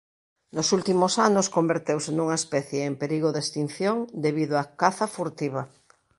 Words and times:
Nos 0.55 0.67
últimos 0.77 1.13
anos 1.27 1.51
converteuse 1.57 2.09
nunha 2.13 2.39
especie 2.41 2.79
en 2.89 2.93
perigo 3.01 3.29
de 3.31 3.41
extinción 3.45 3.97
debido 4.25 4.53
á 4.61 4.65
caza 4.81 5.05
furtiva. 5.15 5.61